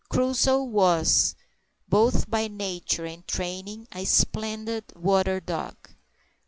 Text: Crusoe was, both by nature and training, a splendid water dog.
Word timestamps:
Crusoe 0.09 0.63
was, 0.63 1.35
both 1.87 2.27
by 2.27 2.47
nature 2.47 3.05
and 3.05 3.27
training, 3.27 3.87
a 3.91 4.03
splendid 4.03 4.85
water 4.95 5.39
dog. 5.39 5.75